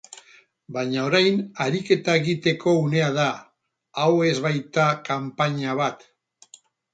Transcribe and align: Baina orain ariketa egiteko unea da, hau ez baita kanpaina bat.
Baina 0.77 1.01
orain 1.09 1.35
ariketa 1.65 2.15
egiteko 2.21 2.73
unea 2.85 3.11
da, 3.19 3.27
hau 4.05 4.09
ez 4.31 4.33
baita 4.47 4.87
kanpaina 5.11 5.77
bat. 5.83 6.03